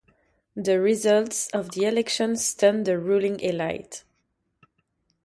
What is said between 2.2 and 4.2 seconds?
stunned the ruling elite.